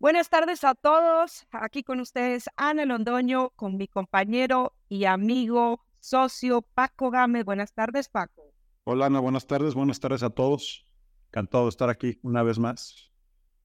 [0.00, 1.46] Buenas tardes a todos.
[1.50, 7.44] Aquí con ustedes Ana Londoño, con mi compañero y amigo, socio Paco Gámez.
[7.44, 8.42] Buenas tardes, Paco.
[8.84, 9.74] Hola Ana, buenas tardes.
[9.74, 10.86] Buenas tardes a todos.
[11.26, 13.12] Encantado de estar aquí una vez más.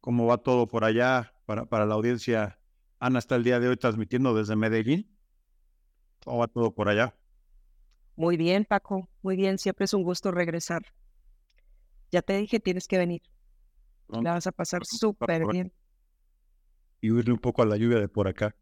[0.01, 2.59] ¿Cómo va todo por allá para, para la audiencia?
[2.99, 5.17] Ana está el día de hoy transmitiendo desde Medellín.
[6.25, 7.15] ¿Cómo va todo por allá?
[8.17, 9.07] Muy bien, Paco.
[9.21, 9.57] Muy bien.
[9.57, 10.81] Siempre es un gusto regresar.
[12.11, 13.21] Ya te dije, tienes que venir.
[14.09, 15.71] La vas a pasar súper bien
[17.05, 18.55] y huirle un poco a la lluvia de por acá.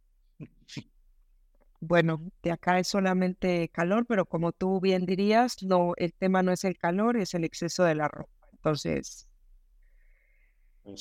[1.79, 6.51] Bueno, de acá es solamente calor, pero como tú bien dirías, no, el tema no
[6.51, 8.47] es el calor, es el exceso de la ropa.
[8.51, 9.27] Entonces,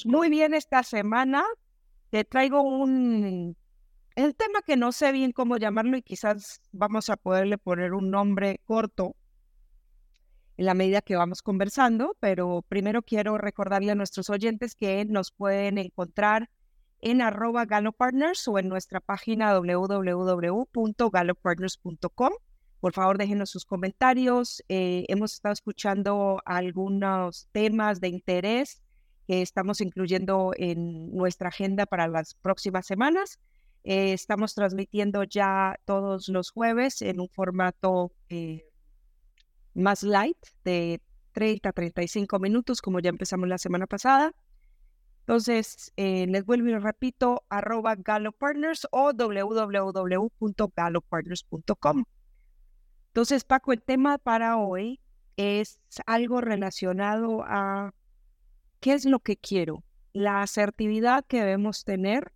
[0.04, 1.44] muy bien esta semana.
[2.10, 3.56] Te traigo un
[4.14, 8.10] el tema que no sé bien cómo llamarlo y quizás vamos a poderle poner un
[8.10, 9.16] nombre corto
[10.58, 15.32] en la medida que vamos conversando, pero primero quiero recordarle a nuestros oyentes que nos
[15.32, 16.50] pueden encontrar
[17.02, 17.66] en arroba
[17.96, 22.32] Partners o en nuestra página www.galopartners.com.
[22.80, 24.62] Por favor, déjenos sus comentarios.
[24.68, 28.82] Eh, hemos estado escuchando algunos temas de interés
[29.26, 33.38] que estamos incluyendo en nuestra agenda para las próximas semanas.
[33.84, 38.64] Eh, estamos transmitiendo ya todos los jueves en un formato eh,
[39.74, 41.00] más light de
[41.32, 44.32] 30 a 35 minutos, como ya empezamos la semana pasada.
[45.22, 52.04] Entonces, eh, les vuelvo y repito, arroba galopartners o www.galopartners.com.
[53.08, 54.98] Entonces, Paco, el tema para hoy
[55.36, 57.94] es algo relacionado a
[58.80, 62.32] qué es lo que quiero, la asertividad que debemos tener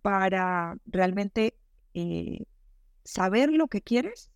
[0.00, 1.58] para realmente
[1.92, 2.46] eh,
[3.04, 4.30] saber lo que quieres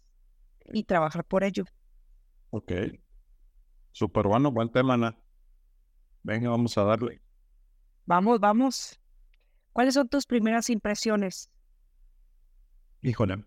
[0.73, 1.65] y trabajar por ello.
[2.51, 2.73] Ok.
[3.93, 5.17] Súper bueno, buen tema, Ana.
[6.23, 7.23] Venga, vamos a darle.
[8.11, 9.01] Vamos, vamos.
[9.73, 11.49] ¿Cuáles son tus primeras impresiones?
[13.03, 13.45] Híjole,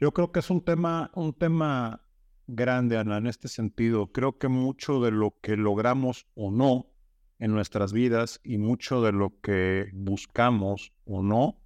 [0.00, 2.04] yo creo que es un tema, un tema
[2.48, 4.10] grande, Ana, en este sentido.
[4.10, 6.90] Creo que mucho de lo que logramos o no
[7.38, 11.60] en nuestras vidas y mucho de lo que buscamos o no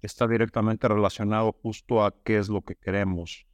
[0.00, 3.48] está directamente relacionado justo a qué es lo que queremos.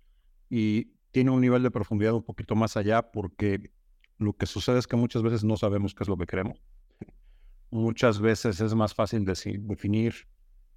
[0.50, 3.72] Y tiene un nivel de profundidad un poquito más allá porque
[4.18, 6.60] lo que sucede es que muchas veces no sabemos qué es lo que queremos
[7.70, 10.14] muchas veces es más fácil definir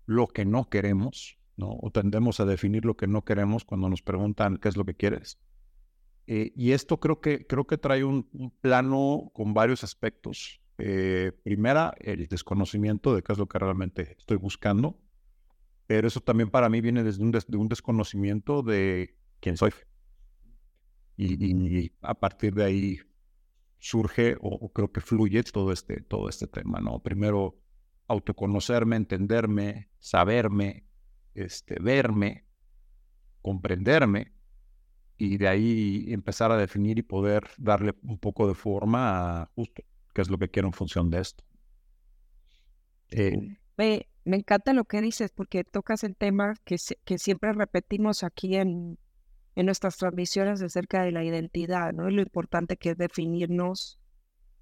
[0.06, 1.78] lo que no queremos, ¿no?
[1.82, 4.96] O tendemos a definir lo que no queremos cuando nos preguntan qué es lo que
[4.96, 5.40] quieres.
[6.28, 8.28] Eh, y esto creo que, creo que trae un,
[8.62, 10.62] plano con varios aspectos.
[10.78, 15.00] Eh, primera, el desconocimiento de qué es lo que realmente estoy buscando,
[15.86, 19.72] pero eso también para mí viene desde un, de un desconocimiento de quién soy.
[21.18, 23.00] y, a partir de ahí
[23.84, 27.00] surge o, creo que fluye todo este, todo este tema, ¿no?
[27.00, 27.60] Primero,
[28.08, 30.86] autoconocerme, entenderme, saberme,
[31.36, 32.46] este, verme,
[33.42, 34.32] comprenderme
[35.18, 39.84] y de ahí empezar a definir y poder darle un poco de forma a justo
[40.14, 41.44] qué es lo que quiero en función de esto.
[43.10, 48.24] Eh, me, me, encanta lo que dices porque tocas el tema que, que siempre repetimos
[48.24, 48.98] aquí en,
[49.56, 52.10] en nuestras transmisiones acerca de la identidad, ¿no?
[52.10, 54.00] Y lo importante que es definirnos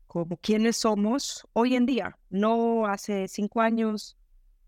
[0.08, 4.18] como quienes somos hoy en día, no hace cinco años,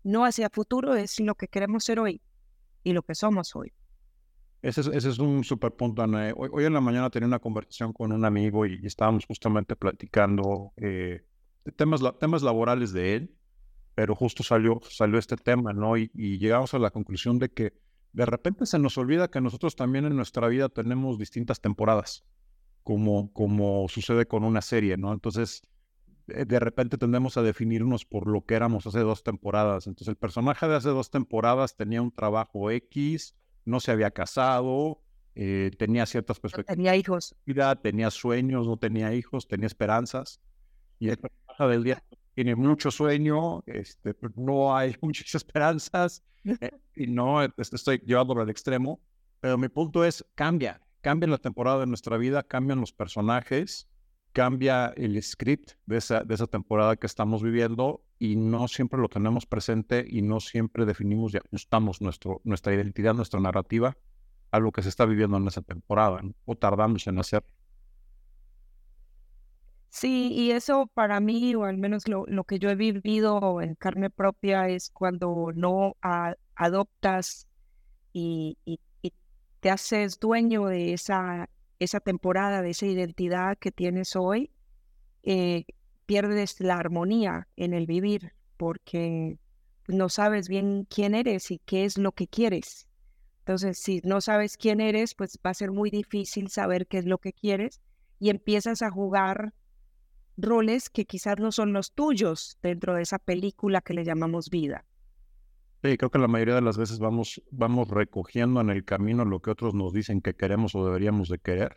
[0.02, 2.22] no hacia futuro, es lo que queremos ser hoy
[2.82, 3.72] y lo que somos hoy.
[4.62, 6.32] Ese es, ese es un super punto, Ana.
[6.34, 10.72] Hoy, hoy, en la mañana tenía una conversación con un amigo y, estábamos justamente platicando
[10.78, 11.26] eh,
[11.66, 13.34] de temas, temas laborales de él,
[13.94, 15.98] pero justo salió, salió este tema, ¿no?
[15.98, 17.74] Y, y llegamos a la conclusión de que
[18.14, 22.24] de repente se nos olvida que nosotros también en nuestra vida tenemos distintas temporadas,
[22.84, 25.12] como, como sucede con una serie, ¿no?
[25.12, 25.62] Entonces,
[26.28, 29.88] eh, de repente tendemos a definirnos por lo que éramos hace dos temporadas.
[29.88, 35.02] Entonces, el personaje de hace dos temporadas tenía un trabajo X, no se había casado,
[35.34, 36.76] eh, tenía ciertas perspectivas.
[36.76, 37.34] tenía hijos.
[37.82, 40.40] Tenía sueños, no tenía hijos, tenía esperanzas.
[41.00, 42.04] Y el personaje del día
[42.34, 49.00] tiene mucho sueño, este, no hay muchas esperanzas eh, y no estoy llevándolo al extremo,
[49.40, 53.88] pero mi punto es, cambia, cambia la temporada de nuestra vida, cambian los personajes,
[54.32, 59.08] cambia el script de esa, de esa temporada que estamos viviendo y no siempre lo
[59.08, 63.96] tenemos presente y no siempre definimos y ajustamos nuestro, nuestra identidad, nuestra narrativa
[64.50, 67.44] a lo que se está viviendo en esa temporada o tardamos en hacer.
[69.94, 73.76] Sí, y eso para mí, o al menos lo, lo que yo he vivido en
[73.76, 75.96] carne propia, es cuando no
[76.56, 77.46] adoptas
[78.12, 78.58] y,
[79.60, 81.48] te haces dueño de esa,
[81.78, 84.50] esa temporada, de esa identidad que tienes hoy,
[85.22, 85.64] eh,
[86.06, 88.32] pierdes la armonía en el vivir.
[88.56, 89.38] porque
[89.86, 92.88] no sabes bien quién eres y qué es lo que quieres.
[93.40, 97.06] Entonces, si no sabes quién eres, pues va a ser muy difícil saber qué es
[97.06, 97.80] lo que quieres
[98.18, 99.54] y empiezas a jugar
[100.36, 104.84] roles que quizás no son los tuyos dentro de esa película que le llamamos vida.
[105.82, 109.40] Sí, creo que la mayoría de las veces vamos, vamos recogiendo en el camino lo
[109.40, 111.76] que otros nos dicen que queremos o deberíamos de querer.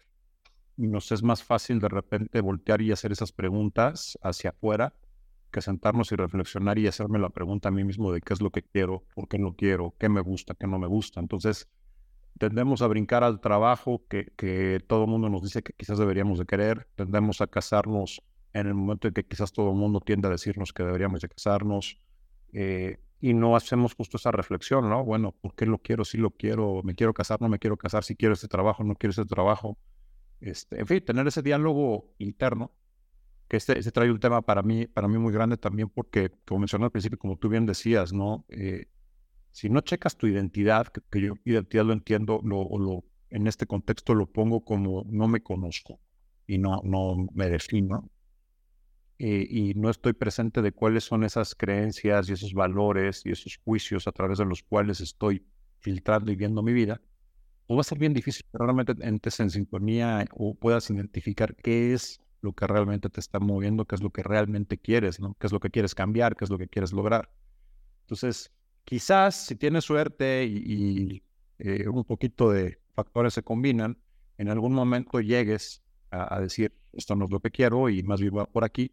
[0.78, 4.94] Y nos es más fácil de repente voltear y hacer esas preguntas hacia afuera
[5.52, 8.52] que sentarnos y reflexionar y hacerme la pregunta a mí mismo de qué es lo
[8.52, 11.20] que quiero, por qué no quiero, qué me gusta, qué no me gusta.
[11.20, 11.68] Entonces,
[12.38, 16.40] tendemos a brincar al trabajo que, que todo el mundo nos dice que quizás deberíamos
[16.40, 18.22] de querer, tendemos a casarnos
[18.54, 21.30] en el momento en que quizás todo el mundo tiende a decirnos que deberíamos de
[21.30, 22.02] casarnos
[22.54, 25.04] eh, y no hacemos justo esa reflexión, ¿no?
[25.04, 26.06] Bueno, ¿por qué lo quiero?
[26.06, 28.96] Si lo quiero, me quiero casar, no me quiero casar, si quiero este trabajo, no
[28.96, 29.78] quiero este trabajo.
[30.40, 32.72] Este, en fin, tener ese diálogo interno,
[33.48, 36.60] que este, este trae un tema para mí, para mí muy grande también porque, como
[36.60, 38.46] mencioné al principio, como tú bien decías, ¿no?
[38.50, 38.88] Eh,
[39.52, 44.14] si no checas tu identidad, que, yo identidad lo entiendo, lo, lo, en este contexto
[44.14, 46.00] lo pongo como no me conozco
[46.46, 48.12] y no, no me defino,
[49.20, 53.58] eh, y no estoy presente de cuáles son esas creencias y esos valores y esos
[53.58, 55.44] juicios a través de los cuales estoy
[55.80, 57.02] filtrando y viendo mi vida,
[57.66, 61.94] pues va a ser bien difícil que realmente entres en sintonía o puedas identificar qué
[61.94, 65.36] es lo que realmente te está moviendo, qué es lo que realmente quieres, ¿no?
[65.40, 67.32] qué es lo que quieres cambiar, qué es lo que quieres lograr.
[68.02, 68.52] Entonces,
[68.86, 71.24] quizás si tienes suerte y,
[71.58, 73.98] eh, un poquito de factores se combinan,
[74.38, 75.82] en algún momento llegues
[76.12, 78.92] a, a, decir, esto no es lo que quiero y más bien va por aquí,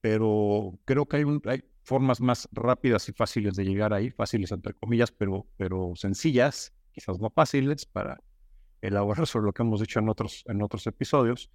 [0.00, 4.74] pero creo que hay, hay formas más rápidas y fáciles de llegar ahí, fáciles entre
[4.74, 8.22] comillas, pero, pero sencillas, quizás no fáciles para
[8.80, 11.50] elaborar sobre lo que hemos dicho en otros, en otros episodios.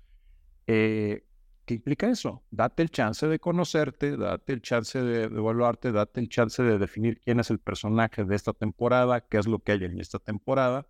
[0.68, 1.26] Eh,
[1.66, 2.44] ¿Qué implica eso?
[2.52, 7.20] Date el chance de conocerte, date el chance de, evaluarte, date el chance de definir
[7.22, 10.88] quién es el personaje de esta temporada, qué es lo que hay en esta temporada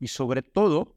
[0.00, 0.96] y sobre todo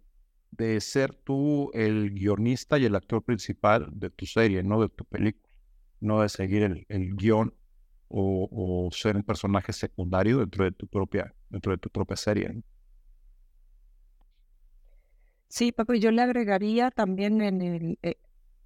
[0.50, 5.06] de ser tú el guionista y el actor principal de tu serie, no de tu
[5.06, 5.43] película
[6.04, 7.54] no de seguir el, guion
[8.10, 12.62] o, ser un personaje secundario dentro de tu propia, dentro de tu propia serie.
[15.48, 18.18] Sí, Paco, yo le agregaría también en el eh,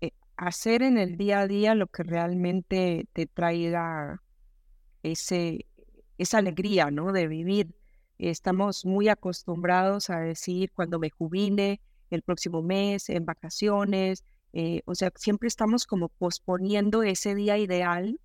[0.01, 4.21] eh, hacer en el día a día lo que realmente te traiga
[5.03, 5.65] ese,
[6.17, 7.11] esa alegría, ¿no?
[7.11, 7.75] De vivir.
[8.17, 14.95] Estamos muy acostumbrados a decir cuando me jubile, el próximo mes, en vacaciones, eh, o
[14.95, 18.19] sea, siempre estamos como posponiendo ese día ideal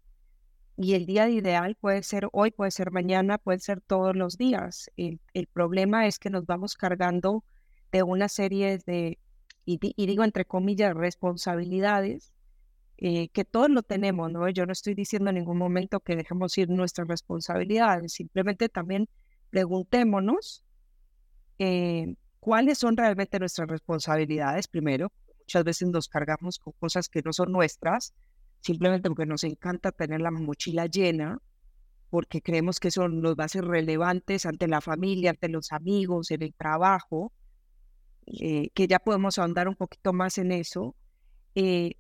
[0.77, 4.91] y el día ideal puede ser hoy, puede ser mañana, puede ser todos los días.
[4.97, 5.21] El,
[5.53, 7.45] problema es que nos vamos cargando
[7.91, 9.19] de una serie de,
[9.65, 12.33] y, digo entre comillas, responsabilidades
[12.99, 14.49] eh, que todos lo tenemos, ¿no?
[14.49, 19.09] Yo no estoy diciendo en ningún momento que dejemos ir nuestras responsabilidades, simplemente también
[19.51, 20.65] preguntémonos
[21.59, 25.13] eh, cuáles son realmente nuestras responsabilidades primero,
[25.53, 28.15] Muchas veces nos cargamos con cosas que no son nuestras,
[28.61, 31.43] simplemente porque nos encanta tener la mochila llena,
[32.09, 36.41] porque creemos que eso nos va a relevantes ante la familia, ante los amigos, en
[36.41, 37.35] el trabajo,
[38.25, 40.97] eh, que ya podemos ahondar un poquito más en eso.
[41.55, 41.97] Eh,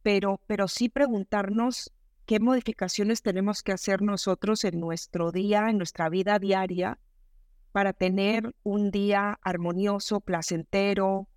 [0.00, 1.92] pero, pero sí preguntarnos
[2.24, 6.98] qué modificaciones tenemos que hacer nosotros en nuestro día, en nuestra vida diaria,
[7.72, 11.28] para tener un día armonioso, placentero,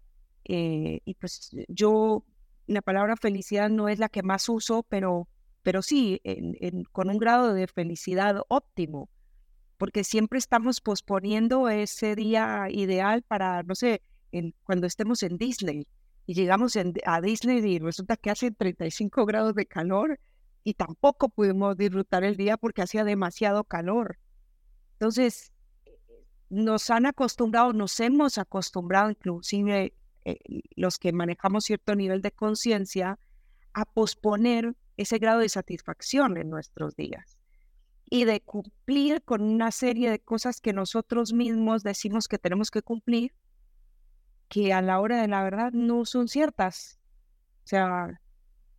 [0.45, 2.25] eh, y pues yo,
[2.67, 5.27] la palabra felicidad no es la que más uso, pero,
[5.61, 6.21] pero sí,
[6.91, 9.09] con un grado de felicidad óptimo,
[9.77, 14.01] porque siempre estamos posponiendo ese día ideal para, no sé,
[14.63, 15.87] cuando estemos en Disney
[16.25, 20.19] y llegamos a Disney y resulta que hace 35 grados de calor
[20.63, 24.17] y tampoco pudimos disfrutar el día porque hacía demasiado calor.
[24.93, 25.51] Entonces,
[26.49, 29.93] nos han acostumbrado, nos hemos acostumbrado inclusive
[30.25, 30.39] eh,
[30.75, 33.19] los que manejamos cierto nivel de conciencia,
[33.73, 37.39] a posponer ese grado de satisfacción en nuestros días
[38.09, 42.83] y de cumplir con una serie de cosas que nosotros mismos decimos que tenemos que
[42.83, 43.33] cumplir,
[44.49, 46.99] que a la hora de la verdad no son ciertas.
[47.63, 48.21] O sea,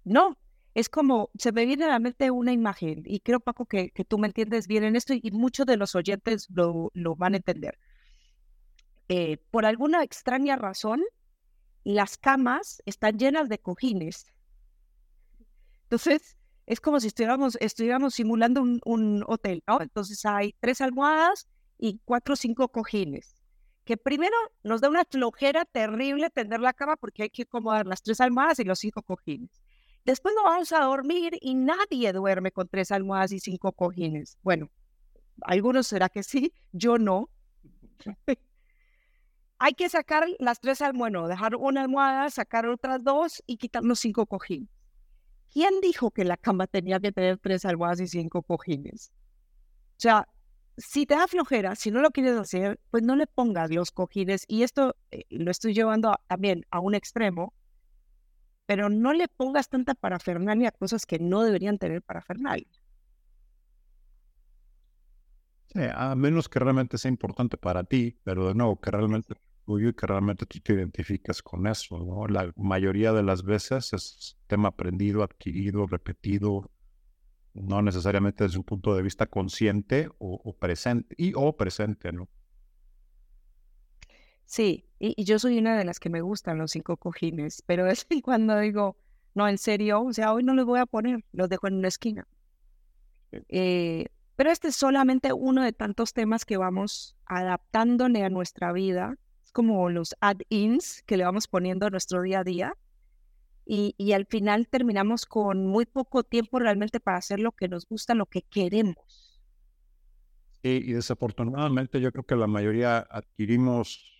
[0.04, 0.38] no,
[0.74, 4.04] es como, se me viene a la mente una imagen, y creo, Paco, que, que
[4.04, 7.38] tú me entiendes bien en esto, y muchos de los oyentes lo, lo van a
[7.38, 7.78] entender.
[9.08, 11.02] Eh, por alguna extraña razón,
[11.84, 14.26] las camas están llenas de cojines.
[15.84, 16.36] Entonces,
[16.66, 19.80] es como si estuviéramos, estuviéramos simulando un, hotel, ¿no?
[19.80, 21.46] Entonces hay tres almohadas
[21.78, 23.36] y cuatro o cinco cojines.
[23.84, 28.02] Que primero nos da una flojera terrible tender la cama porque hay que acomodar las
[28.02, 29.50] tres almohadas y los cinco cojines.
[30.06, 34.38] después nos vamos a dormir y nadie duerme con tres almohadas y cinco cojines.
[34.42, 34.70] Bueno,
[35.42, 37.28] algunos será que sí, yo no.
[39.58, 44.00] Hay que sacar las tres almohadas, dejar una almohada, sacar otras dos y quitar los
[44.00, 44.68] cinco cojines.
[45.52, 49.12] ¿Quién dijo que la cama tenía que tener tres almohadas y cinco cojines?
[49.96, 50.28] O sea,
[50.76, 54.44] si te da flojera, si no lo quieres hacer, pues no le pongas los cojines.
[54.48, 57.54] Y esto eh, lo estoy llevando también a un extremo,
[58.66, 62.66] pero no le pongas tanta parafernalia a cosas que no deberían tener parafernalia.
[65.74, 69.34] Sí, a menos que realmente sea importante para ti, pero de nuevo, que realmente
[69.66, 72.28] tuyo y que realmente tú te identificas con eso, ¿no?
[72.28, 76.70] La mayoría de las veces es tema aprendido, adquirido, repetido,
[77.54, 82.28] no necesariamente desde un punto de vista consciente o, presente, y o presente, ¿no?
[84.44, 88.06] Sí, y, yo soy una de las que me gustan los cinco cojines, pero es
[88.22, 88.96] cuando digo,
[89.34, 91.88] no, en serio, o sea, hoy no los voy a poner, los dejo en una
[91.88, 92.28] esquina.
[93.48, 99.16] Eh, pero este es solamente uno de tantos temas que vamos adaptándole a nuestra vida,
[99.42, 102.76] es como los add-ins que le vamos poniendo a nuestro día a día
[103.66, 108.14] y, al final terminamos con muy poco tiempo realmente para hacer lo que nos gusta,
[108.14, 109.40] lo que queremos.
[110.62, 114.14] y desafortunadamente yo creo que la mayoría adquirimos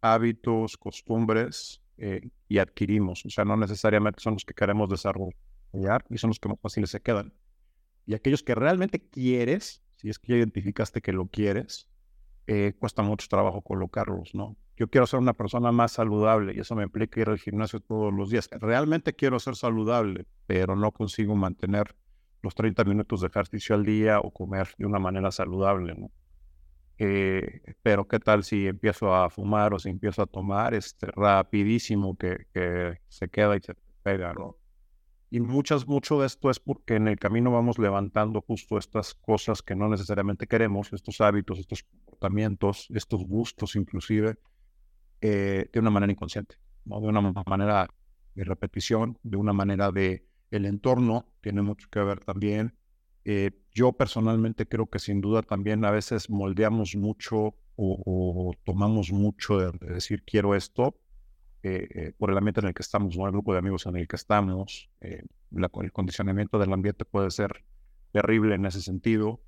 [0.00, 6.18] hábitos, costumbres eh, y adquirimos, o sea, no necesariamente son los que queremos desarrollar y
[6.18, 7.32] son los que más fáciles se quedan.
[8.06, 11.88] Y aquellos que realmente quieres, si es que ya identificaste que lo quieres,
[12.46, 14.56] eh, cuesta mucho trabajo colocarlos, ¿no?
[14.76, 18.12] yo quiero ser una persona más saludable y eso me implica ir al gimnasio todos
[18.12, 18.48] los días.
[18.52, 21.96] Realmente quiero ser saludable, pero no consigo mantener
[22.42, 26.10] los 30 minutos de ejercicio al día o comer de una manera saludable, ¿no?
[26.98, 32.16] Eh, pero qué tal si empiezo a fumar o si empiezo a tomar, este, rapidísimo
[32.16, 34.56] que, que se queda y se pega, ¿no?
[35.30, 39.60] Y muchas, mucho de esto es porque en el camino vamos levantando justo estas cosas
[39.62, 44.36] que no necesariamente queremos, estos hábitos, estos comportamientos, estos gustos inclusive,
[45.20, 47.88] eh, de una manera inconsciente, de una manera
[48.34, 52.76] de repetición, de una manera de el entorno, tiene mucho que ver también.
[53.24, 59.58] Eh, yo personalmente creo que sin duda también a veces moldeamos mucho o, tomamos mucho
[59.58, 60.98] de, decir quiero esto
[61.66, 64.08] eh, por el ambiente en el que estamos, o el grupo de amigos en el
[64.08, 64.90] que estamos.
[65.00, 67.64] el condicionamiento del ambiente puede ser
[68.12, 69.40] terrible en ese sentido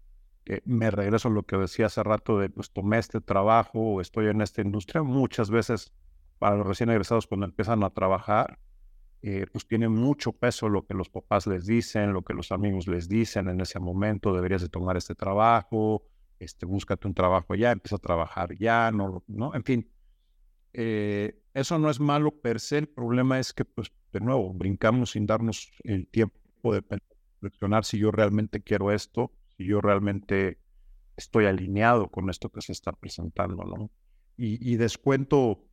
[0.65, 4.41] me regreso a lo que decía hace rato de, pues tomé este trabajo estoy en
[4.41, 5.93] esta industria, muchas veces
[6.39, 8.59] para los recién egresados cuando empiezan a trabajar,
[9.23, 12.87] eh, pues tiene mucho peso lo que los papás les dicen, lo que los amigos
[12.87, 16.05] les dicen en ese momento, deberías de tomar este trabajo,
[16.39, 19.91] este, búscate un trabajo ya, empieza a trabajar ya, no, no, en fin.
[20.73, 25.13] Eh, eso no es malo per se, el problema es que, pues, de nuevo, brincamos
[25.13, 26.83] sin darnos el tiempo de
[27.41, 30.59] reflexionar si yo realmente quiero esto, si yo realmente
[31.17, 33.91] estoy alineado con esto que se está presentando, ¿no?
[34.41, 35.65] Y, descuento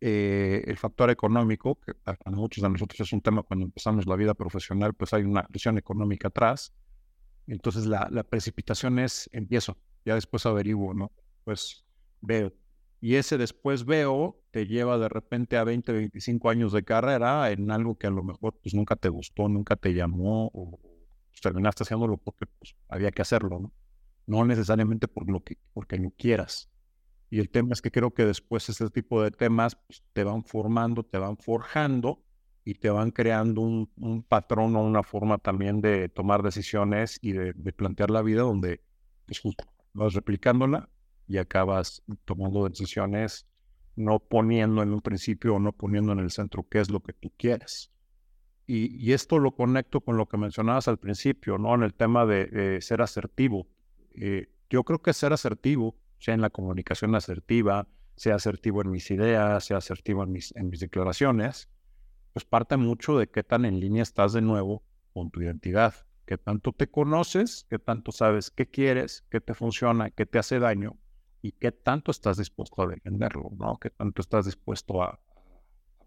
[0.00, 4.16] eh, el factor económico, que para muchos de nosotros es un tema cuando empezamos la
[4.16, 6.72] vida profesional, pues hay una presión económica atrás.
[7.46, 9.76] Entonces la, la precipitación es, empiezo,
[10.06, 11.12] ya después averiguo, ¿no?
[11.44, 11.84] Pues
[12.22, 12.50] veo.
[13.00, 17.70] Y ese después veo te lleva de repente a 20, 25 años de carrera en
[17.70, 20.78] algo que a lo mejor pues nunca te gustó, nunca te llamó o,
[21.30, 23.72] pues, terminaste haciéndolo porque pues, había que hacerlo, ¿no?
[24.26, 26.70] No necesariamente por lo que, porque lo quieras.
[27.28, 30.44] Y el tema es que creo que después este tipo de temas pues, te van
[30.44, 32.24] formando, te van forjando
[32.64, 37.52] y te van creando un, patrón o una forma también de tomar decisiones y de,
[37.72, 38.80] plantear la vida donde
[39.26, 39.42] pues,
[39.92, 40.88] vas replicándola
[41.28, 43.46] y acabas tomando decisiones
[43.96, 47.14] no poniendo en un principio o no poniendo en el centro qué es lo que
[47.14, 47.90] tú quieres.
[48.68, 51.74] Y, esto lo conecto con lo que mencionabas al principio, ¿no?
[51.76, 53.68] En el tema de, ser asertivo.
[54.14, 59.08] Eh, yo creo que ser asertivo, sea en la comunicación asertiva, sea asertivo en mis
[59.12, 61.68] ideas, sea asertivo en mis, en mis declaraciones,
[62.32, 64.82] pues parte mucho de qué tan en línea estás de nuevo
[65.14, 65.94] con tu identidad,
[66.26, 70.58] qué tanto te conoces, qué tanto sabes qué quieres, qué te funciona, qué te hace
[70.58, 70.98] daño
[71.42, 73.78] y qué tanto estás dispuesto a defenderlo, ¿no?
[73.78, 75.20] Qué tanto estás dispuesto a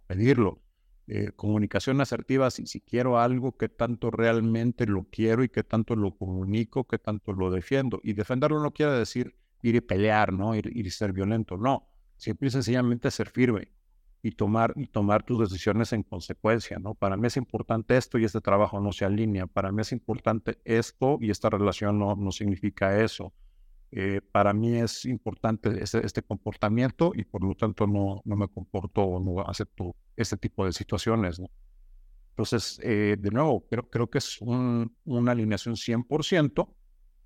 [0.07, 0.61] pedirlo.
[1.07, 5.95] Eh, comunicación asertiva, si, si quiero algo, qué tanto realmente lo quiero y qué tanto
[5.95, 7.99] lo comunico, qué tanto lo defiendo.
[8.03, 10.55] Y defenderlo no quiere decir ir y pelear, ¿no?
[10.55, 11.87] Ir, y ser violento, no.
[12.17, 13.71] Siempre y sencillamente ser firme
[14.21, 16.93] y tomar, y tomar tus decisiones en consecuencia, ¿no?
[16.93, 19.47] Para mí es importante esto y este trabajo no se alinea.
[19.47, 23.33] Para mí es importante esto y esta relación no, no significa eso.
[23.91, 28.47] Eh, para mí es importante este, este, comportamiento y por lo tanto no, no me
[28.47, 31.41] comporto o no acepto este tipo de situaciones.
[32.29, 36.73] Entonces, eh, de nuevo, creo, creo que es una alineación 100%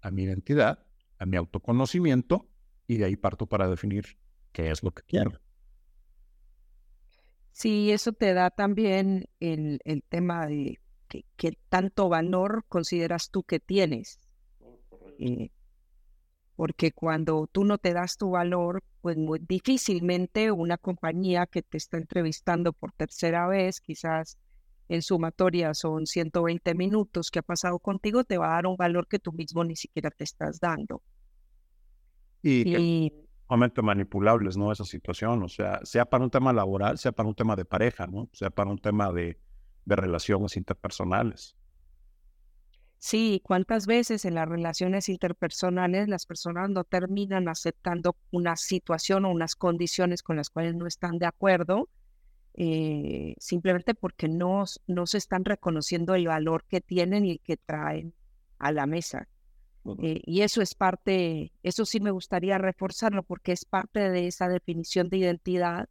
[0.01, 0.85] a mi identidad,
[1.19, 2.49] a mi autoconocimiento,
[2.87, 4.17] y de ahí parto para definir
[4.51, 5.39] qué es lo que quiero.
[7.51, 9.79] Sí, eso te da también el,
[10.09, 14.19] tema de qué tanto valor consideras tú que tienes.
[15.19, 15.49] Eh,
[16.55, 21.77] porque cuando tú no te das tu valor, pues muy difícilmente una compañía que te
[21.77, 24.37] está entrevistando por tercera vez, quizás
[24.89, 29.07] en sumatoria son 120 minutos que ha pasado contigo, te va a dar un valor
[29.07, 31.01] que tú mismo ni siquiera te estás dando.
[32.41, 33.11] Y, y
[33.81, 34.71] manipulables, ¿no?
[34.71, 38.07] Esa situación, o sea, sea para un tema laboral, sea para un tema de pareja,
[38.07, 38.29] ¿no?
[38.33, 39.39] Sea para un tema de,
[39.85, 41.55] de relaciones interpersonales.
[43.05, 49.31] Sí, ¿cuántas veces en las relaciones interpersonales las personas no terminan aceptando una situación o
[49.31, 51.89] unas condiciones con las cuales no están de acuerdo?
[52.53, 58.13] Eh, simplemente porque no, no se están reconociendo el valor que tienen y que traen
[58.57, 59.27] a la mesa.
[60.01, 64.47] Eh, y eso es parte, eso sí me gustaría reforzarlo porque es parte de esa
[64.47, 65.89] definición de identidad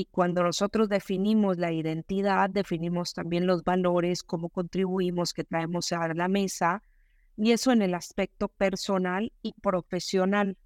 [0.00, 6.08] y cuando nosotros definimos la identidad, definimos también los valores, cómo contribuimos, qué traemos a
[6.14, 6.82] la mesa,
[7.36, 10.56] y eso en el aspecto personal y profesional,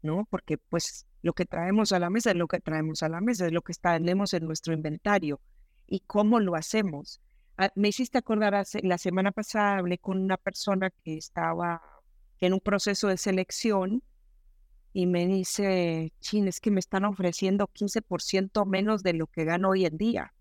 [0.00, 0.26] ¿no?
[0.30, 3.44] Porque pues lo que traemos a la mesa es lo que traemos a la mesa,
[3.44, 5.38] es lo que tenemos en nuestro inventario
[5.86, 7.20] y cómo lo hacemos.
[7.58, 11.82] Ah, me hiciste acordar, la semana pasada hablé con una persona que estaba
[12.40, 14.02] en un proceso de selección
[14.94, 19.70] y me dice, chin, es que me están ofreciendo 15% menos de lo que gano
[19.70, 20.32] hoy en día.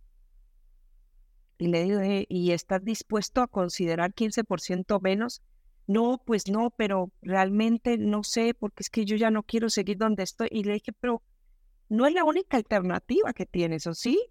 [1.57, 5.41] Y le digo, ¿y estás dispuesto a considerar 15% menos?
[5.87, 9.97] No, pues no, pero realmente no sé, porque es que yo ya no quiero seguir
[9.97, 10.49] donde estoy.
[10.51, 11.23] Y le dije, pero
[11.89, 14.21] no es la única alternativa que tienes, ¿o sí?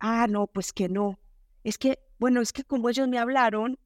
[0.00, 1.18] Ah, no, pues que no.
[1.64, 3.78] Es que, bueno, es que como ellos me hablaron,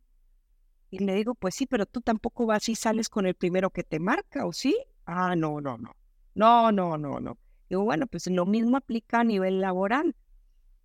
[0.89, 3.83] y le digo, pues sí, pero tú tampoco vas y sales con el primero que
[3.83, 4.77] te marca, ¿o sí?
[5.07, 5.93] Ah, no, no, no.
[6.35, 7.39] No, no, no, no.
[7.69, 10.15] Digo, bueno, pues lo mismo aplica a nivel laboral.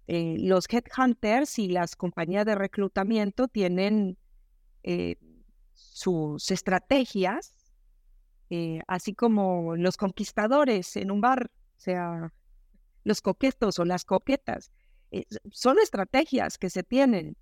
[0.08, 4.18] Eh, los headhunters y las compañías de reclutamiento tienen
[4.84, 5.16] eh,
[5.74, 7.54] sus estrategias,
[8.50, 12.34] eh, así como los conquistadores en un bar, o sea,
[13.04, 14.72] los coquetos o las coquetas.
[15.52, 17.36] son estrategias que se tienen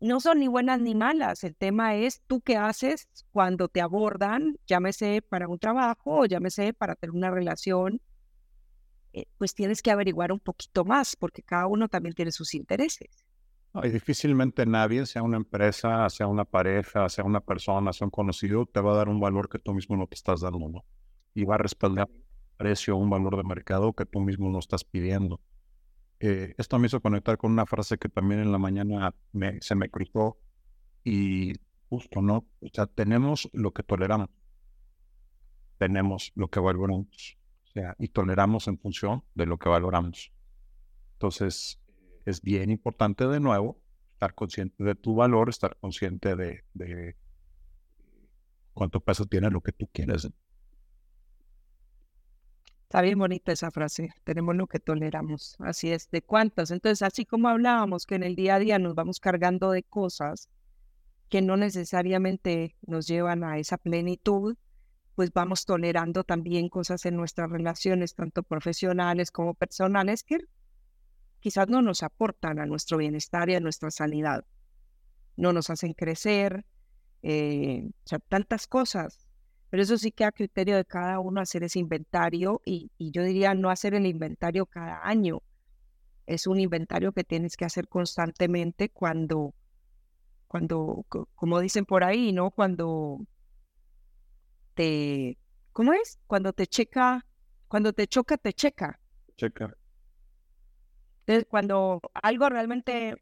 [0.00, 1.44] no son ni buenas ni malas.
[1.44, 6.72] El tema es tú qué haces cuando te abordan, llámese para un trabajo o llámese
[6.72, 8.00] para tener una relación.
[9.12, 13.24] Eh, pues tienes que averiguar un poquito más porque cada uno también tiene sus intereses.
[13.82, 18.66] y difícilmente nadie, sea una empresa, sea una pareja, sea una persona, sea un conocido,
[18.66, 20.84] te va a dar un valor que tú mismo no te estás dando, ¿no?
[21.34, 22.08] Y va a respaldar
[22.56, 25.40] precio, un valor de mercado que tú mismo no estás pidiendo.
[26.20, 29.14] Eh, esto me hizo conectar con una frase que también en la mañana
[29.60, 30.38] se me cruzó
[31.04, 31.54] y
[31.88, 32.46] justo, ¿no?
[32.60, 34.30] O sea, tenemos lo que toleramos,
[35.78, 40.32] tenemos lo que valoramos, o sea, y toleramos en función de lo que valoramos.
[41.14, 41.80] Entonces,
[42.24, 43.80] es bien importante de nuevo
[44.14, 47.16] estar consciente de tu valor, estar consciente de, de
[48.72, 50.28] cuánto peso tiene lo que tú quieres.
[52.94, 56.70] Está bien bonita esa frase, tenemos lo que toleramos, así es, de cuántas.
[56.70, 60.48] Entonces, así como hablábamos que en el día a día nos vamos cargando de cosas
[61.28, 64.56] que no necesariamente nos llevan a esa plenitud,
[65.16, 70.38] pues vamos tolerando también cosas en nuestras relaciones, tanto profesionales como personales, que
[71.40, 74.44] quizás no nos aportan a nuestro bienestar y a nuestra sanidad.
[75.36, 76.64] No nos hacen crecer,
[77.22, 79.23] eh, o sea, tantas cosas
[79.74, 83.54] pero eso sí queda a criterio de cada uno hacer ese inventario y, yo diría
[83.54, 85.42] no hacer el inventario cada año.
[86.26, 89.52] Es un inventario que tienes que hacer constantemente cuando,
[90.46, 92.52] cuando, como dicen por ahí, ¿no?
[92.52, 93.26] Cuando
[94.74, 95.38] te,
[95.72, 96.20] ¿cómo es?
[96.28, 97.26] Cuando te checa,
[97.66, 99.00] cuando te choca, te checa.
[99.36, 99.76] Checa.
[101.26, 103.16] Entonces, cuando algo realmente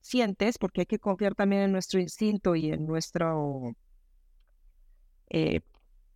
[0.00, 3.74] sientes, porque hay que confiar también en nuestro instinto y en nuestro
[5.30, 5.60] eh,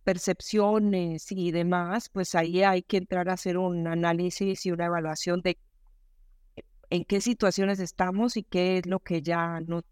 [0.03, 5.41] percepciones y demás, pues ahí hay que entrar a hacer un análisis y una evaluación
[5.41, 5.57] de
[6.89, 9.83] en qué situaciones estamos y qué es lo que ya no,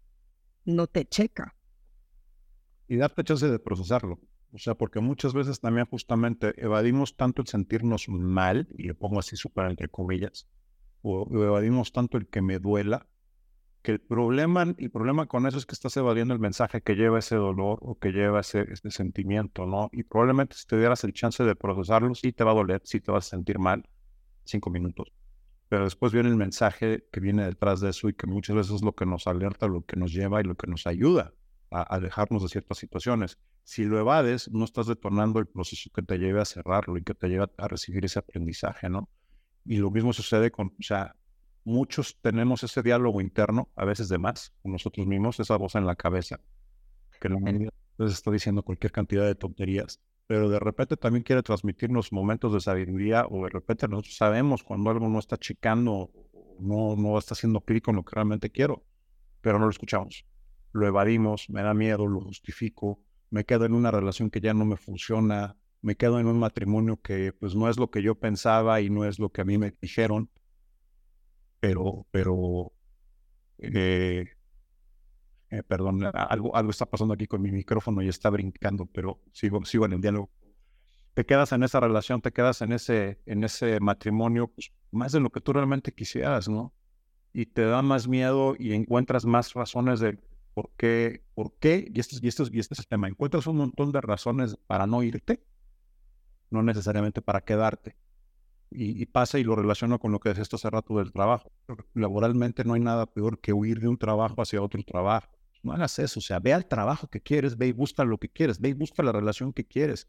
[0.64, 1.56] no te checa.
[2.86, 4.20] Y darte chance de procesarlo.
[4.52, 9.18] O sea, porque muchas veces también justamente evadimos tanto el sentirnos mal, y lo pongo
[9.18, 10.46] así súper entre comillas,
[11.00, 13.08] o evadimos tanto el que me duela,
[13.82, 17.18] que el problema, el problema con eso es que estás evadiendo el mensaje que lleva
[17.18, 19.90] ese dolor o que lleva ese, sentimiento, ¿no?
[19.92, 23.00] Y probablemente si te dieras el chance de procesarlo, sí te va a doler, sí
[23.00, 23.84] te vas a sentir mal
[24.44, 25.12] cinco minutos.
[25.68, 28.82] pero después viene el mensaje que viene detrás de eso y que muchas veces es
[28.82, 31.32] lo que nos alerta, lo que nos lleva y lo que nos ayuda
[31.70, 33.38] a alejarnos de ciertas situaciones.
[33.64, 37.14] Si lo evades, no estás detonando el proceso que te lleve a cerrarlo y que
[37.14, 39.08] te lleve a recibir ese aprendizaje, ¿no?
[39.64, 41.16] Y lo mismo sucede con, o sea,
[41.64, 45.86] muchos tenemos ese diálogo interno, a veces de más, con nosotros mismos, esa voz en
[45.86, 46.40] la cabeza,
[47.20, 52.12] que la humanidad está diciendo cualquier cantidad de tonterías, pero de repente también quiere transmitirnos
[52.12, 56.10] momentos de sabiduría o de repente nosotros sabemos cuando algo no está checando,
[56.58, 58.84] no, no está haciendo clic con lo que realmente quiero,
[59.40, 60.24] pero no lo escuchamos.
[60.72, 64.64] Lo evadimos, me da miedo, lo justifico, me quedo en una relación que ya no
[64.64, 68.80] me funciona, me quedo en un matrimonio que pues no es lo que yo pensaba
[68.80, 70.30] y no es lo que a mí me dijeron,
[71.62, 72.72] pero, pero,
[73.58, 74.26] eh,
[75.48, 79.64] eh, perdón, algo, algo está pasando aquí con mi micrófono y está brincando, pero sigo,
[79.64, 80.28] sigo en el diálogo.
[81.14, 85.20] Te quedas en esa relación, te quedas en ese, en ese matrimonio, pues, más de
[85.20, 86.74] lo que tú realmente quisieras, ¿no?
[87.32, 90.18] Y te da más miedo y encuentras más razones de
[90.54, 91.22] ¿Por qué?
[91.34, 91.88] ¿Por qué?
[91.94, 93.06] Y este, y, este, y este es el tema.
[93.06, 95.44] Encuentras un montón de razones para no irte,
[96.50, 97.94] no necesariamente para quedarte.
[98.74, 101.52] Y, pasa y lo relaciono con lo que decía esto hace rato del trabajo.
[101.94, 105.28] Laboralmente no hay nada peor que huir de un trabajo hacia otro trabajo.
[105.62, 108.28] No hagas eso, o sea, ve al trabajo que quieres, ve y busca lo que
[108.28, 110.08] quieres, ve y busca la relación que quieres,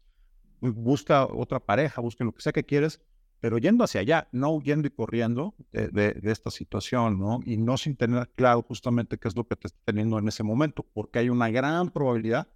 [0.60, 3.00] busca otra pareja, busca lo que sea que quieres,
[3.40, 7.40] pero yendo hacia allá, no huyendo y corriendo de, esta situación, ¿no?
[7.44, 10.42] Y no sin tener claro justamente qué es lo que te está teniendo en ese
[10.42, 12.48] momento, porque hay una gran probabilidad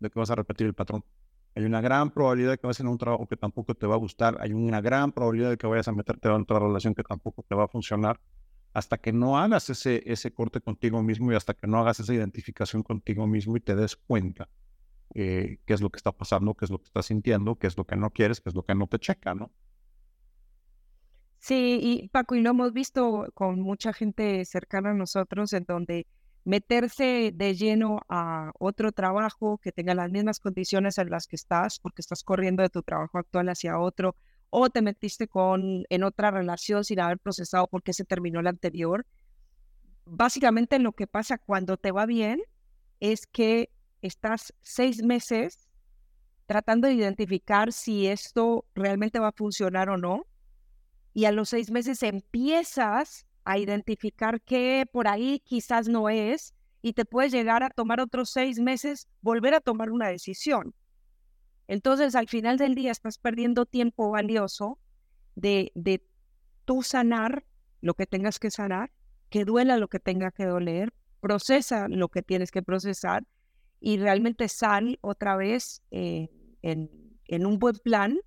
[0.00, 1.04] de que vas a repetir el patrón.
[1.54, 3.98] Hay una gran probabilidad de que vayas a un trabajo que tampoco te va a
[3.98, 4.38] gustar.
[4.40, 7.54] Hay una gran probabilidad de que vayas a meterte en otra relación que tampoco te
[7.54, 8.20] va a funcionar.
[8.72, 12.14] Hasta que no hagas ese, ese corte contigo mismo y hasta que no hagas esa
[12.14, 14.48] identificación contigo mismo y te des cuenta
[15.14, 17.76] eh, qué es lo que está pasando, qué es lo que estás sintiendo, qué es
[17.76, 19.52] lo que no quieres, qué es lo que no te checa, ¿no?
[21.38, 26.06] Sí, y Paco, y lo hemos visto con mucha gente cercana a nosotros, en donde
[26.44, 31.78] meterse de lleno a otro trabajo que tenga las mismas condiciones en las que estás,
[31.78, 34.16] porque estás corriendo de tu trabajo actual hacia otro,
[34.50, 38.50] o te metiste con, en otra relación sin haber procesado por qué se terminó la
[38.50, 39.06] anterior.
[40.04, 42.42] Básicamente lo que pasa cuando te va bien
[43.00, 43.70] es que
[44.02, 45.68] estás seis meses
[46.46, 50.26] tratando de identificar si esto realmente va a funcionar o no
[51.14, 56.92] y a los seis meses empiezas a identificar que por ahí quizás no es y
[56.92, 60.74] te puedes llegar a tomar otros seis meses, volver a tomar una decisión.
[61.68, 64.78] Entonces, al final del día estás perdiendo tiempo valioso
[65.36, 66.04] de, de
[66.64, 67.44] tú sanar
[67.80, 68.92] lo que tengas que sanar,
[69.30, 73.24] que duela lo que tenga que doler, procesa lo que tienes que procesar
[73.80, 76.28] y realmente sal otra vez eh,
[76.62, 76.90] en,
[77.26, 78.18] en un buen plan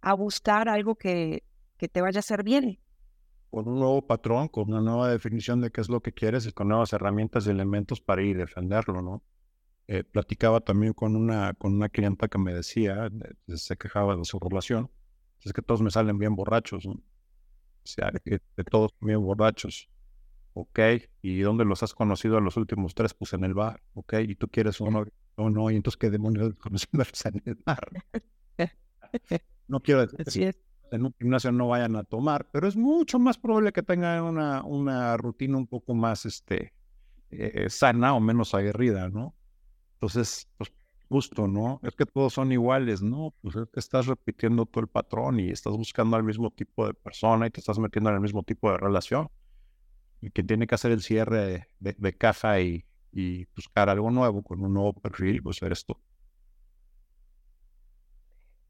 [0.00, 1.44] a buscar algo que,
[1.78, 2.78] que te vaya a hacer bien.
[3.54, 6.50] Con un nuevo patrón, con una nueva definición de qué es lo que quieres y
[6.50, 9.22] con nuevas herramientas y elementos para ir a defenderlo, ¿no?
[9.86, 13.08] Eh, platicaba también con una, con una clienta que me decía,
[13.46, 14.90] se quejaba de su relación,
[15.44, 16.94] es que todos me salen bien borrachos, ¿no?
[16.94, 19.88] O sea, que de todos bien borrachos.
[20.54, 20.80] Ok,
[21.22, 23.14] ¿y dónde los has conocido a los últimos tres?
[23.14, 25.04] Pues en el bar, ok, y tú quieres uno,
[25.36, 27.88] o no, y entonces qué demonios conocidos en el bar.
[29.66, 30.54] No quiero decir
[30.90, 34.62] en un gimnasio no vayan a tomar, pero es mucho más probable que tengan una,
[34.64, 36.72] una rutina un poco más este,
[37.30, 39.34] eh, sana o menos aguerrida, ¿no?
[39.94, 40.72] Entonces, pues
[41.08, 41.80] justo, ¿no?
[41.82, 43.34] Es que todos son iguales, ¿no?
[43.40, 46.94] Pues es que estás repitiendo todo el patrón y estás buscando al mismo tipo de
[46.94, 49.28] persona y te estás metiendo en el mismo tipo de relación.
[50.20, 54.42] Y que tiene que hacer el cierre de, de caja y, y buscar algo nuevo
[54.42, 55.96] con un nuevo perfil, pues eres tú.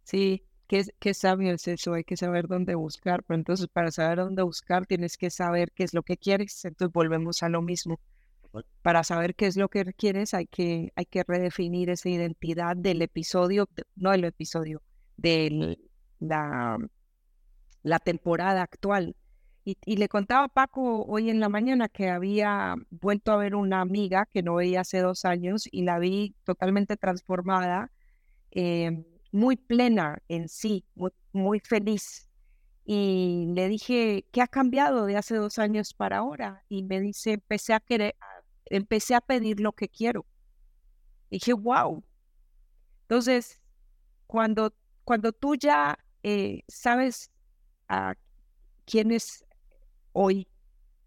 [0.03, 4.19] Sí, qué, qué sabio es eso, hay que saber dónde buscar, pero entonces para saber
[4.19, 8.01] dónde buscar tienes que saber qué es lo que quieres, entonces volvemos a lo mismo.
[8.83, 13.03] Para saber qué es lo que quieres hay que, hay que redefinir esa identidad del
[13.03, 14.83] episodio, no del episodio,
[15.17, 15.79] de
[16.19, 16.79] la,
[17.83, 19.17] la temporada actual.
[19.65, 23.55] Y, y, le contaba a Paco hoy en la mañana que había vuelto a ver
[23.55, 27.91] una amiga que no veía hace dos años y la vi totalmente transformada.
[28.51, 30.87] Eh, muy plena en sí,
[31.33, 32.29] muy, feliz.
[32.85, 36.65] Y le dije, ¿qué ha cambiado de hace dos años para ahora?
[36.69, 38.15] Y me dice, empecé a querer,
[38.67, 40.25] empecé a pedir lo que quiero.
[41.31, 42.05] Dije, wow.
[43.03, 43.61] Entonces,
[44.29, 47.33] cuando, cuando tú ya eh, sabes
[47.89, 48.15] a
[48.85, 49.45] quién es
[50.13, 50.47] hoy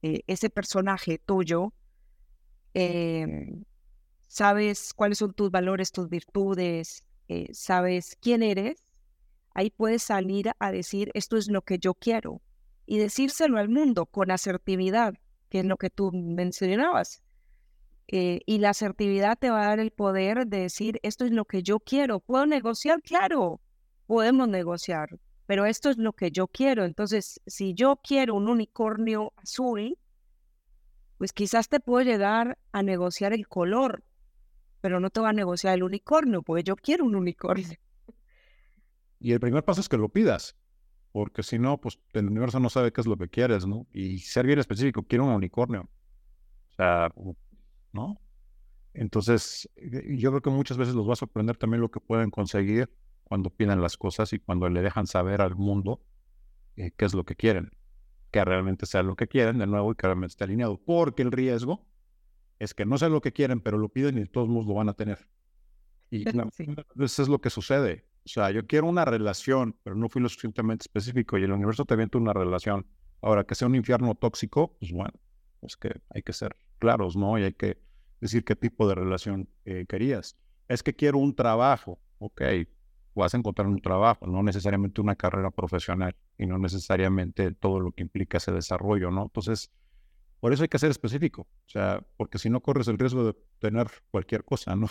[0.02, 1.74] eh, ese personaje tuyo,
[2.74, 3.64] em,
[4.28, 8.84] sabes cuáles son tus valores, tus virtudes, eh, sabes quién eres,
[9.54, 12.42] ahí puedes salir a decir, esto es lo que yo quiero.
[12.90, 15.14] y decírselo al mundo con asertividad,
[15.50, 17.22] que es lo que tú mencionabas.
[18.08, 21.44] Eh, y la asertividad te va a dar el poder de decir, esto es lo
[21.44, 22.22] que yo quiero.
[22.22, 23.02] ¿Puedo negociar?
[23.02, 23.60] Claro,
[24.06, 26.86] podemos negociar, pero esto es lo que yo quiero.
[26.86, 29.98] Entonces, si yo quiero un unicornio azul,
[31.18, 34.04] pues quizás te puedo llegar a negociar el color,
[34.82, 37.68] pero no te va a negociar el unicornio, porque yo quiero un unicornio.
[39.20, 40.56] Y el primer paso es que lo pidas,
[41.12, 43.88] porque si no, pues el universo no sabe qué es lo que quieres, ¿no?
[43.92, 45.90] Y ser bien específico, quiero un unicornio.
[46.70, 47.12] O sea,
[47.94, 48.22] ¿no?
[48.94, 52.30] Entonces, eh, yo creo que muchas veces los va a sorprender también lo que pueden
[52.30, 52.92] conseguir
[53.24, 56.02] cuando piden las cosas y cuando le dejan saber al mundo
[56.76, 57.72] eh, qué es lo que quieren,
[58.32, 61.32] que realmente sea lo que quieren de nuevo y que realmente esté alineado, porque el
[61.32, 61.86] riesgo
[62.60, 64.90] es que no sea lo que quieren, pero lo piden y todos modos lo van
[64.90, 65.28] a tener.
[66.10, 66.26] Y
[67.00, 68.06] eso es lo que sucede.
[68.26, 71.86] O sea, yo quiero una relación, pero no fui lo suficientemente específico y el universo
[71.86, 72.86] te avienta una relación.
[73.22, 75.14] Ahora, que sea un infierno tóxico, pues bueno,
[75.60, 77.38] pues que hay que ser claros, ¿no?
[77.38, 77.82] Y hay que
[78.20, 80.38] decir qué tipo de relación eh, querías.
[80.68, 82.42] Es que quiero un trabajo, ok,
[83.16, 87.92] vas a encontrar un trabajo, no necesariamente una carrera profesional y no necesariamente todo lo
[87.92, 89.24] que implica ese desarrollo, ¿no?
[89.24, 89.72] Entonces,
[90.40, 93.36] por eso hay que ser específico, o sea, porque si no corres el riesgo de
[93.60, 94.90] tener cualquier cosa, ¿no?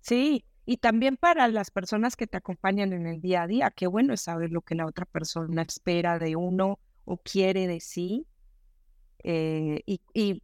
[0.00, 3.86] Sí, y también para las personas que te acompañan en el día a día, qué
[3.86, 8.26] bueno es saber lo que la otra persona espera de uno o quiere de sí.
[9.24, 10.42] Eh, y,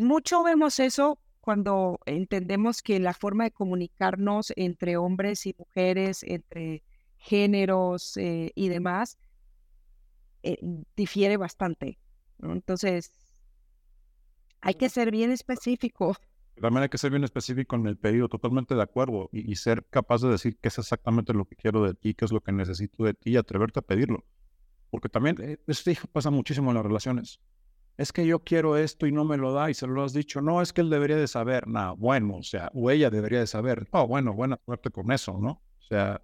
[0.00, 6.82] mucho vemos eso cuando entendemos que la forma de comunicarnos entre hombres y mujeres, entre
[7.16, 9.18] géneros eh, y demás,
[10.42, 10.58] eh,
[10.94, 11.98] difiere bastante.
[12.42, 13.12] Entonces,
[14.60, 16.16] hay que ser bien específico
[16.60, 20.22] también hay que ser bien específico en el pedido, totalmente de acuerdo, y, ser capaz
[20.22, 23.04] de decir qué es exactamente lo que quiero de ti, qué es lo que necesito
[23.04, 24.24] de ti, y atreverte a pedirlo.
[24.90, 27.40] Porque también eh, eso pasa muchísimo en las relaciones.
[27.96, 30.40] Es que yo quiero esto y no me lo da y se lo has dicho.
[30.40, 31.66] No, es que él debería de saber.
[31.66, 33.88] No, bueno, o sea, o ella debería de saber.
[33.90, 35.50] Oh, bueno, buena suerte con eso, ¿no?
[35.50, 36.22] O sea,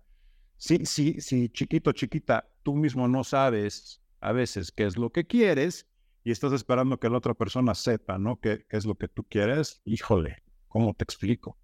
[0.56, 5.26] si, si, si chiquito, chiquita, tú mismo no sabes a veces qué es lo que
[5.26, 5.86] quieres,
[6.24, 8.40] y estás esperando que la otra persona sepa, ¿no?
[8.40, 9.82] ¿Qué, es lo que tú quieres?
[9.84, 11.58] Híjole, ¿cómo te explico?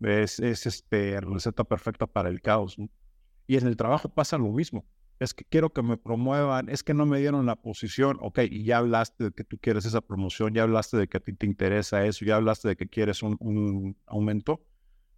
[0.00, 2.76] Es, es este, receta perfecta para el caos.
[3.48, 4.86] Y en el trabajo pasa lo mismo.
[5.18, 8.16] Es que quiero que me promuevan, es que no me dieron la posición.
[8.20, 11.20] Ok, y ya hablaste de que tú quieres esa promoción, ya hablaste de que a
[11.20, 14.64] ti te interesa eso, ya hablaste de que quieres un, un aumento.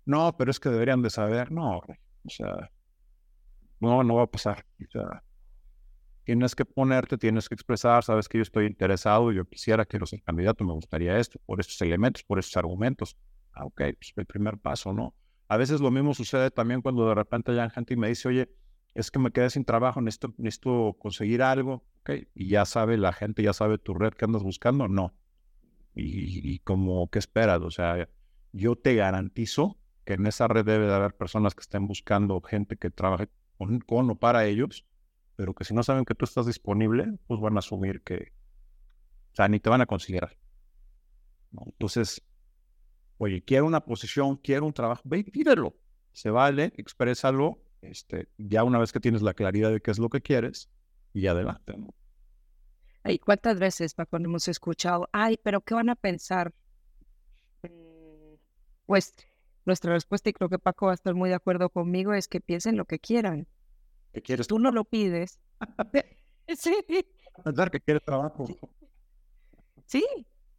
[0.07, 1.53] No, pero es que deberían de saber.
[1.53, 2.71] No, o sea,
[3.81, 4.65] no, no va a pasar.
[4.81, 5.23] O sea,
[6.31, 10.23] tienes que ponerte, tienes que expresar, sabes que yo estoy interesado, yo quisiera, quiero ser
[10.23, 13.17] candidato, me gustaría esto, por estos elementos, por estos argumentos.
[13.53, 15.13] Ah, ok, pues el primer paso, ¿no?
[15.49, 18.49] A veces lo mismo sucede también cuando de repente gente y me dice, oye,
[18.95, 23.13] es que me quedé sin trabajo, necesito, necesito conseguir algo, ok, y ya sabe la
[23.13, 25.13] gente, ya sabe tu red que andas buscando, no.
[25.97, 27.61] Y, y como, ¿qué esperas?
[27.63, 28.09] O sea,
[28.53, 32.77] yo te garantizo que en esa red debe de haber personas que estén buscando gente
[32.77, 34.87] que trabaje con, con o para ellos
[35.41, 38.31] pero que si no saben que tú estás disponible, pues van a asumir que,
[39.33, 40.37] o sea, ni te van a considerar.
[41.65, 42.23] Entonces,
[43.17, 45.75] oye, quiero una posición, quiero un trabajo, ve y pídelo.
[46.13, 50.11] Se vale, exprésalo, este, ya una vez que tienes la claridad de qué es lo
[50.11, 50.69] que quieres,
[51.15, 51.73] y adelante.
[51.75, 51.89] ¿no?
[53.25, 56.53] ¿Cuántas veces, Paco, hemos escuchado, ay, pero ¿qué van a pensar?
[57.63, 58.35] Mm,
[58.85, 59.15] pues
[59.65, 62.43] nuestra respuesta, y creo que Paco va a estar muy de acuerdo conmigo, es que
[62.43, 63.49] piensen lo que quieran
[64.23, 64.47] quieres.
[64.47, 65.39] Tú no lo pides.
[66.57, 66.75] sí.
[67.45, 68.47] Pensar que quieres trabajo.
[69.87, 70.05] Sí,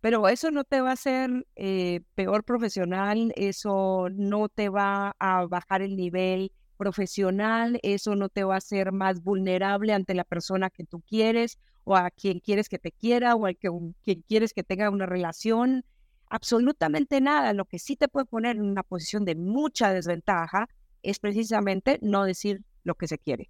[0.02, 5.46] pero eso no te va a hacer eh, peor profesional, eso no te va a
[5.46, 10.72] bajar el nivel profesional, eso no te va a hacer más vulnerable ante la persona
[10.72, 13.94] que tú quieres o a quien quieres que te quiera o a quien
[14.28, 15.86] quieres que tenga una relación.
[16.28, 17.54] Absolutamente nada.
[17.54, 20.68] Lo que sí te puede poner en una posición de mucha desventaja
[21.04, 23.50] es precisamente no decir lo que se quiere.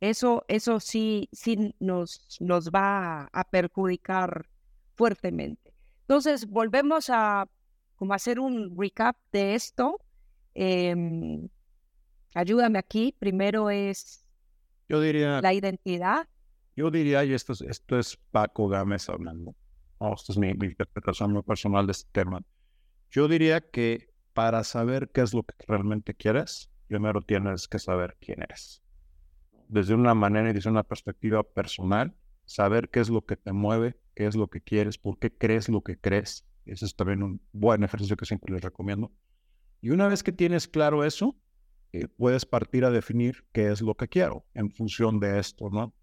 [0.00, 4.46] Eso, eso sí, sí nos, nos va a perjudicar
[4.96, 5.74] fuertemente.
[6.02, 7.46] Entonces, volvemos a
[7.96, 10.00] como hacer un recap de esto.
[10.54, 11.48] Em,
[12.34, 13.14] ayúdame aquí.
[13.18, 14.26] Primero es
[14.88, 16.26] yo diría, la identidad.
[16.74, 19.54] Yo diría, y esto es, esto es Paco Gámez hablando,
[20.14, 22.40] esto es mi, mi interpretación personal de este tema.
[23.10, 28.16] Yo diría que para saber qué es lo que realmente quieres, primero tienes que saber
[28.20, 28.82] quién eres.
[29.68, 33.94] Desde una manera y desde una perspectiva personal, saber qué es lo que te mueve,
[34.16, 36.44] qué es lo que quieres, por qué crees lo que crees.
[36.66, 39.12] Ese es también un buen ejercicio que siempre les recomiendo.
[39.80, 41.36] Y una vez que tienes claro eso,
[41.92, 45.94] eh, puedes partir a definir qué es lo que quiero en función de esto, ¿no?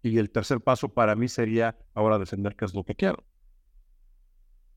[0.00, 3.26] Y el tercer paso para mí sería ahora defender qué es lo que quiero.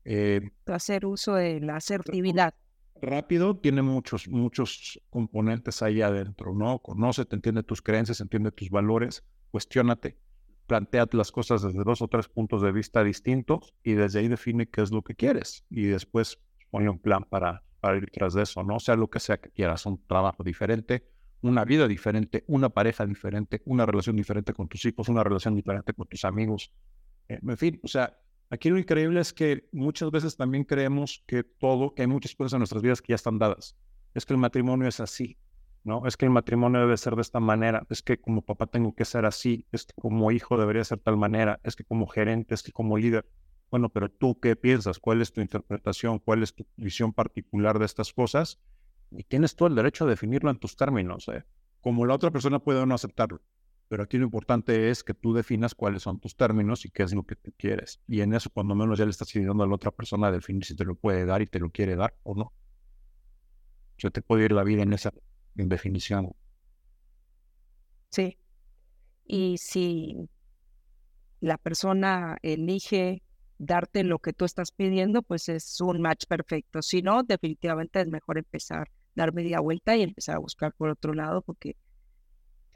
[0.04, 2.54] Eh, Hacer uso de la asertividad.
[3.02, 6.80] Rápido tiene muchos, muchos componentes ahí adentro, ¿no?
[6.80, 10.18] Conoce, te entiende tus creencias, entiende tus valores, cuestionate,
[10.66, 14.68] plantea las cosas desde dos o tres puntos de vista distintos y desde ahí define
[14.68, 16.38] qué es lo que quieres y después
[16.70, 18.78] pone un plan para, para ir tras de eso, ¿no?
[18.78, 21.06] Sea, lo que sea que quieras, un trabajo diferente,
[21.40, 25.94] una vida diferente, una pareja diferente, una relación diferente con tus hijos, una relación diferente
[25.94, 26.70] con tus amigos.
[27.28, 28.16] En fin, o sea,
[28.50, 32.54] aquí lo increíble es que muchas veces también creemos que todo, que hay muchas cosas
[32.54, 33.76] en nuestras vidas que ya están dadas.
[34.14, 35.38] Es que el matrimonio es así,
[35.84, 36.06] ¿no?
[36.06, 39.04] Es que el matrimonio debe ser de esta manera, es que como papá tengo que
[39.04, 42.62] ser así, es que como hijo debería ser tal manera, es que como gerente, es
[42.62, 43.26] que como líder.
[43.70, 44.98] Bueno, pero tú qué piensas?
[44.98, 46.18] ¿Cuál es tu interpretación?
[46.18, 48.58] ¿Cuál es tu visión particular de estas cosas?
[49.12, 51.28] Y tienes todo el derecho a definirlo en tus términos.
[51.28, 51.44] ¿eh?
[51.80, 53.40] Como la otra persona puede no aceptarlo.
[53.90, 57.12] Pero aquí lo importante es que tú definas cuáles son tus términos y qué es
[57.12, 58.00] lo que tú quieres.
[58.06, 60.64] Y en eso, cuando menos ya le estás pidiendo a la otra persona a definir
[60.64, 62.52] si te lo puede dar y te lo quiere dar o no.
[63.98, 65.12] Yo te puedo ir la vida en esa
[65.56, 66.30] definición.
[68.10, 68.38] Sí.
[69.26, 70.28] Y si
[71.40, 73.24] la persona elige
[73.58, 76.80] darte lo que tú estás pidiendo, pues es un match perfecto.
[76.80, 81.12] Si no, definitivamente es mejor empezar, dar media vuelta y empezar a buscar por otro
[81.12, 81.74] lado, porque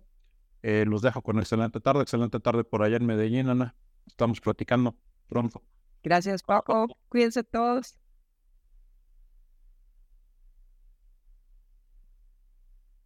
[0.63, 3.75] eh, los dejo con excelente tarde, excelente tarde por allá en Medellín, Ana.
[4.07, 4.95] Estamos platicando
[5.27, 5.61] pronto.
[6.03, 6.87] Gracias, Paco.
[7.09, 7.97] Cuídense todos.